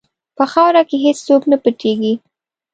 په 0.37 0.43
خاوره 0.51 0.81
کې 0.89 0.97
هېڅ 1.05 1.17
څوک 1.27 1.41
نه 1.51 1.57
پټیږي. 1.63 2.13